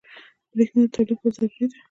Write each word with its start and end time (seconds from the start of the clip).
بریښنا 0.55 0.81
د 0.87 0.91
تولید 0.95 1.17
لپاره 1.19 1.33
ضروري 1.35 1.65
ده. 1.69 1.77